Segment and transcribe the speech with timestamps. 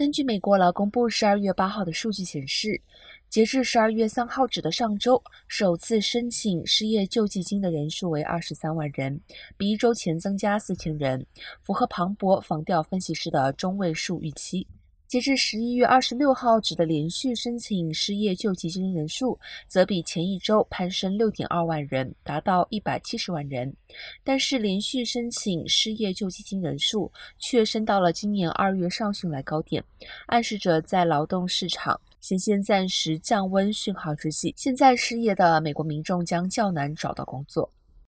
[0.00, 2.80] 根据美国劳工部十二月八号的数据显示，
[3.28, 9.20] 截至十二月三号止的上周，首次申请失业救济金的人数为二十三万人，
[9.58, 11.26] 比一周前增加四千人，
[11.60, 14.66] 符合庞博防调分析师的中位数预期。
[15.10, 19.36] 截至十一月二十六号止的连续申请失业救济金人数，
[19.66, 23.74] 则比前一周攀升六点二万人，达到一百七十万人。
[24.22, 27.10] 但是，连续申请失业救济金人数
[27.40, 29.82] 却升到了今年二月上旬来高点，
[30.26, 37.68] 暗示着在劳动市场显现暂时降温讯号之际，现在失业的美国民众将较难找到工作。